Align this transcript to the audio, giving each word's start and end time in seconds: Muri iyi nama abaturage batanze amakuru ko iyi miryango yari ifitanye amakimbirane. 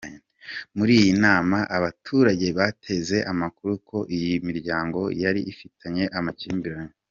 Muri 0.77 0.93
iyi 1.01 1.13
nama 1.25 1.57
abaturage 1.77 2.47
batanze 2.59 3.17
amakuru 3.31 3.73
ko 3.89 3.97
iyi 4.17 4.33
miryango 4.47 4.99
yari 5.21 5.41
ifitanye 5.53 6.05
amakimbirane. 6.19 6.93